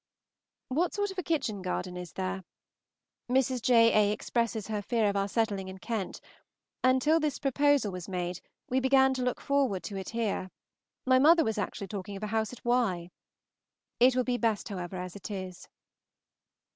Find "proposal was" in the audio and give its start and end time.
7.37-8.09